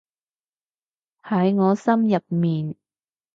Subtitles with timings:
[1.21, 2.73] 喺我心入面